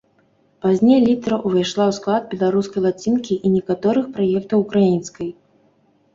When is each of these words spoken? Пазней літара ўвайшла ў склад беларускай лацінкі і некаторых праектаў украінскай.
Пазней 0.65 1.01
літара 1.07 1.37
ўвайшла 1.47 1.85
ў 1.89 1.97
склад 1.97 2.23
беларускай 2.33 2.81
лацінкі 2.87 3.33
і 3.45 3.53
некаторых 3.59 4.09
праектаў 4.19 4.57
украінскай. 4.67 5.29